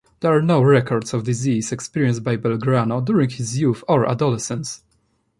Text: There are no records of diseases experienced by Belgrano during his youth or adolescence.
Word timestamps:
There 0.21 0.35
are 0.35 0.41
no 0.41 0.63
records 0.63 1.13
of 1.13 1.25
diseases 1.25 1.71
experienced 1.71 2.23
by 2.23 2.35
Belgrano 2.35 3.05
during 3.05 3.29
his 3.29 3.59
youth 3.59 3.83
or 3.87 4.09
adolescence. 4.09 4.81